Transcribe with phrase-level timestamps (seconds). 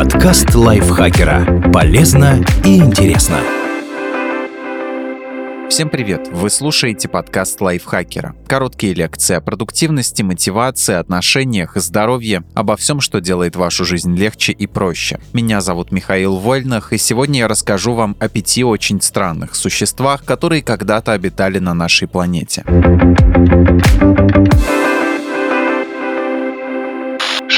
[0.00, 1.70] Подкаст лайфхакера.
[1.74, 3.36] Полезно и интересно.
[5.68, 6.26] Всем привет!
[6.32, 8.34] Вы слушаете подкаст лайфхакера.
[8.46, 14.66] Короткие лекции о продуктивности, мотивации, отношениях, здоровье, обо всем, что делает вашу жизнь легче и
[14.66, 15.20] проще.
[15.34, 20.62] Меня зовут Михаил Вольнах, и сегодня я расскажу вам о пяти очень странных существах, которые
[20.62, 22.64] когда-то обитали на нашей планете.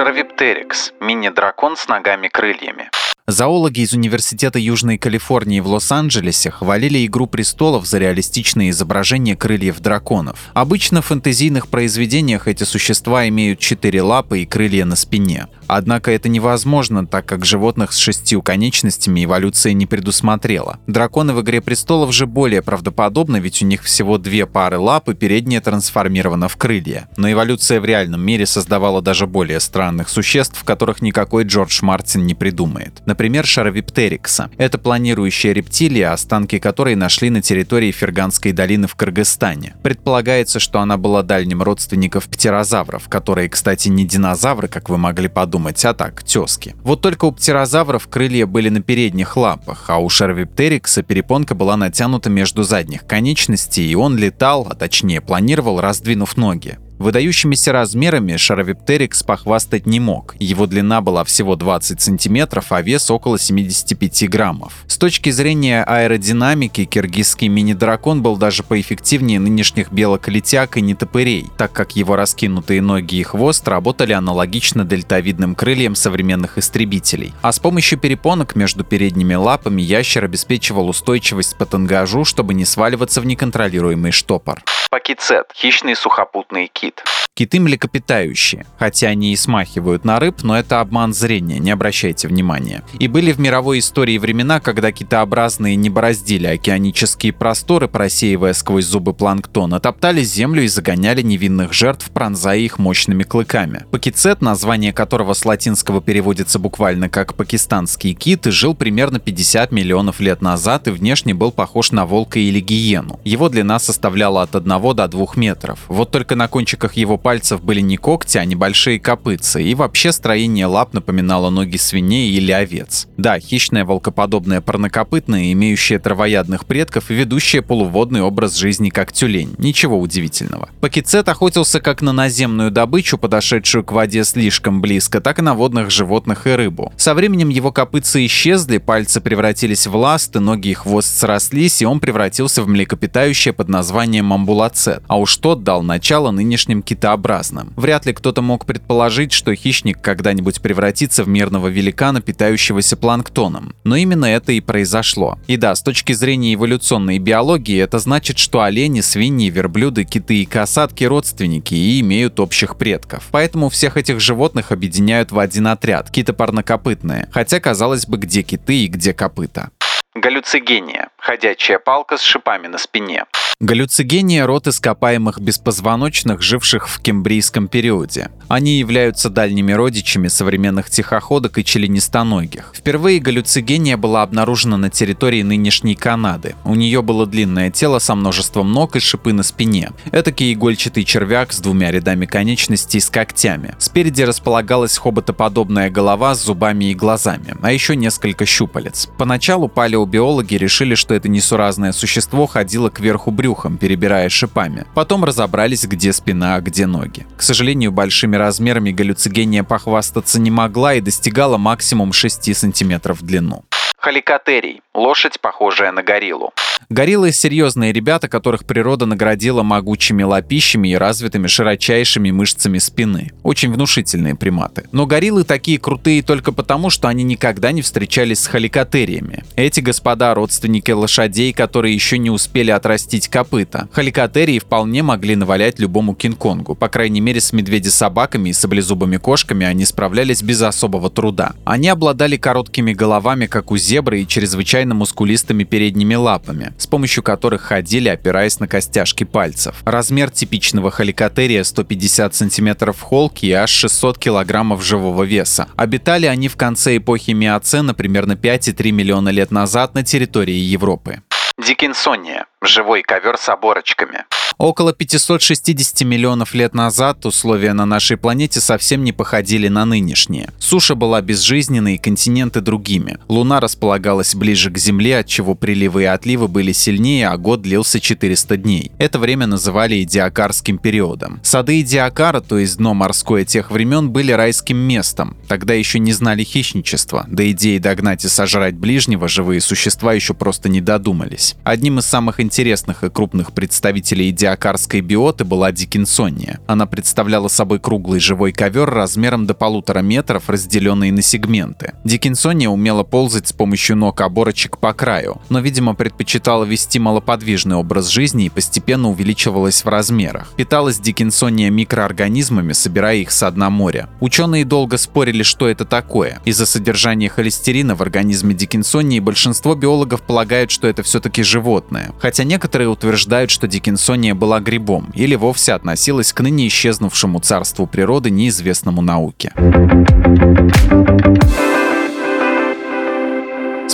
[0.00, 2.90] Шаровиптерикс– мини-дракон с ногами-крыльями.
[3.30, 10.50] Зоологи из Университета Южной Калифорнии в Лос-Анджелесе хвалили «Игру престолов» за реалистичные изображения крыльев драконов.
[10.52, 15.46] Обычно в фэнтезийных произведениях эти существа имеют четыре лапы и крылья на спине.
[15.68, 20.80] Однако это невозможно, так как животных с шестью конечностями эволюция не предусмотрела.
[20.88, 25.14] Драконы в «Игре престолов» же более правдоподобны, ведь у них всего две пары лап и
[25.14, 27.08] передняя трансформирована в крылья.
[27.16, 32.34] Но эволюция в реальном мире создавала даже более странных существ, которых никакой Джордж Мартин не
[32.34, 33.00] придумает.
[33.20, 34.50] Например, Шаровиптерикса.
[34.56, 39.74] Это планирующая рептилия, останки которой нашли на территории Ферганской долины в Кыргызстане.
[39.82, 45.50] Предполагается, что она была дальним родственником птерозавров, которые, кстати, не динозавры, как вы могли подумать,
[45.50, 46.74] думать, а так, тески.
[46.82, 52.30] Вот только у птерозавров крылья были на передних лапах, а у Шервиптерикса перепонка была натянута
[52.30, 56.78] между задних конечностей, и он летал, а точнее планировал, раздвинув ноги.
[57.00, 60.36] Выдающимися размерами Шаровиптерикс похвастать не мог.
[60.38, 64.74] Его длина была всего 20 сантиметров, а вес около 75 граммов.
[64.86, 71.96] С точки зрения аэродинамики, киргизский мини-дракон был даже поэффективнее нынешних белок-летяг и нетопырей, так как
[71.96, 77.32] его раскинутые ноги и хвост работали аналогично дельтовидным крыльям современных истребителей.
[77.40, 83.22] А с помощью перепонок между передними лапами ящер обеспечивал устойчивость по тангажу, чтобы не сваливаться
[83.22, 84.62] в неконтролируемый штопор.
[84.90, 87.04] Пакицет– хищный сухопутный кит.
[87.40, 92.82] Киты млекопитающие, хотя они и смахивают на рыб, но это обман зрения, не обращайте внимания.
[92.98, 99.14] И были в мировой истории времена, когда китообразные не бороздили океанические просторы, просеивая сквозь зубы
[99.14, 103.86] планктона, топтали землю и загоняли невинных жертв, пронзая их мощными клыками.
[103.90, 110.42] Пакицет, название которого с латинского переводится буквально как «пакистанский кит», жил примерно 50 миллионов лет
[110.42, 113.18] назад и внешне был похож на волка или гиену.
[113.24, 115.78] Его длина составляла от 1 до 2 метров.
[115.88, 120.66] Вот только на кончиках его пальцев были не когти, а небольшие копытцы, и вообще строение
[120.66, 123.06] лап напоминало ноги свиней или овец.
[123.16, 129.54] Да, хищная волкоподобная парнокопытная, имеющая травоядных предков и ведущая полуводный образ жизни как тюлень.
[129.58, 130.70] Ничего удивительного.
[130.80, 135.90] Пакицет охотился как на наземную добычу, подошедшую к воде слишком близко, так и на водных
[135.90, 136.92] животных и рыбу.
[136.96, 142.00] Со временем его копытцы исчезли, пальцы превратились в ласты, ноги и хвост срослись, и он
[142.00, 147.72] превратился в млекопитающее под названием амбулат ацет, а уж тот дал начало нынешним китообразным.
[147.76, 153.74] Вряд ли кто-то мог предположить, что хищник когда-нибудь превратится в мирного великана, питающегося планктоном.
[153.84, 155.38] Но именно это и произошло.
[155.46, 160.46] И да, с точки зрения эволюционной биологии, это значит, что олени, свиньи, верблюды, киты и
[160.46, 163.28] касатки родственники и имеют общих предков.
[163.30, 167.28] Поэтому всех этих животных объединяют в один отряд– китопарнокопытные.
[167.32, 169.70] Хотя, казалось бы, где киты и где копыта.
[170.14, 173.24] Галлюцигения– ходячая палка с шипами на спине.
[173.62, 178.30] Галлюцигения– род ископаемых беспозвоночных, живших в кембрийском периоде.
[178.48, 182.72] Они являются дальними родичами современных тихоходок и членистоногих.
[182.74, 186.54] Впервые галлюцигения была обнаружена на территории нынешней Канады.
[186.64, 189.90] У нее было длинное тело со множеством ног и шипы на спине.
[190.10, 193.74] Этакий игольчатый червяк с двумя рядами конечностей с когтями.
[193.78, 199.10] Спереди располагалась хоботоподобная голова с зубами и глазами, а еще несколько щупалец.
[199.18, 204.86] Поначалу палеобиологи решили, что это несуразное существо ходило кверху брюхом, брюхом, перебирая шипами.
[204.94, 207.26] Потом разобрались, где спина, а где ноги.
[207.36, 213.64] К сожалению, большими размерами галлюцигения похвастаться не могла и достигала максимум 6 сантиметров в длину.
[213.98, 216.52] Халикотерий– лошадь, похожая на гориллу.
[216.88, 223.30] Гориллы— серьезные ребята, которых природа наградила могучими лапищами и развитыми широчайшими мышцами спины.
[223.44, 224.86] Очень внушительные приматы.
[224.90, 229.44] Но гориллы такие крутые только потому, что они никогда не встречались с халикотериями.
[229.54, 233.88] Эти господа— родственники лошадей, которые еще не успели отрастить копыта.
[233.92, 236.74] Халикотерии вполне могли навалять любому Кинг-Конгу.
[236.74, 241.52] По крайней мере, с медведя-собаками и саблезубыми кошками они справлялись без особого труда.
[241.64, 247.62] Они обладали короткими головами, как у зебры, и чрезвычайно мускулистыми передними лапами с помощью которых
[247.62, 249.82] ходили, опираясь на костяшки пальцев.
[249.84, 255.68] Размер типичного халикотерия 150 см холки и аж 600 кг живого веса.
[255.76, 261.22] Обитали они в конце эпохи Миоцена примерно 5,3 миллиона лет назад на территории Европы.
[261.58, 264.24] Дикинсония живой ковер с оборочками.
[264.58, 270.50] Около 560 миллионов лет назад условия на нашей планете совсем не походили на нынешние.
[270.58, 273.16] Суша была безжизненной, континенты другими.
[273.28, 278.58] Луна располагалась ближе к Земле, отчего приливы и отливы были сильнее, а год длился 400
[278.58, 278.92] дней.
[278.98, 281.40] Это время называли идиакарским периодом.
[281.42, 285.38] Сады Идиакара, то есть дно морское тех времен, были райским местом.
[285.48, 290.68] Тогда еще не знали хищничества, да идеи догнать и сожрать ближнего живые существа еще просто
[290.68, 291.56] не додумались.
[291.64, 296.60] Одним из самых интересных и крупных представителей идиакарской биоты была дикинсония.
[296.66, 301.94] Она представляла собой круглый живой ковер размером до полутора метров, разделенный на сегменты.
[302.04, 308.08] Дикинсония умела ползать с помощью ног оборочек по краю, но, видимо, предпочитала вести малоподвижный образ
[308.08, 310.52] жизни и постепенно увеличивалась в размерах.
[310.56, 314.08] Питалась дикинсония микроорганизмами, собирая их с дна моря.
[314.20, 316.40] Ученые долго спорили, что это такое.
[316.44, 322.12] Из-за содержания холестерина в организме дикинсонии большинство биологов полагают, что это все-таки животное.
[322.18, 328.30] Хотя некоторые утверждают, что дикинсония была грибом или вовсе относилась к ныне исчезнувшему царству природы,
[328.30, 329.52] неизвестному науке.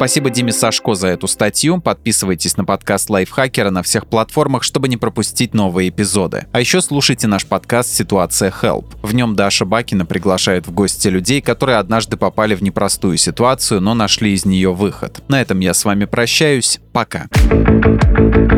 [0.00, 1.78] Спасибо Диме Сашко за эту статью.
[1.78, 6.46] Подписывайтесь на подкаст Лайфхакера на всех платформах, чтобы не пропустить новые эпизоды.
[6.52, 8.86] А еще слушайте наш подкаст «Ситуация Help».
[9.02, 13.92] В нем Даша Бакина приглашает в гости людей, которые однажды попали в непростую ситуацию, но
[13.92, 15.22] нашли из нее выход.
[15.28, 16.80] На этом я с вами прощаюсь.
[16.94, 17.26] Пока.